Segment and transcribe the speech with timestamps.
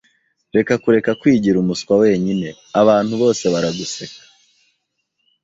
[0.03, 0.03] [S]
[0.55, 2.47] Reka kureka kwigira umuswa wenyine.
[2.81, 4.21] Abantu bose baraguseka.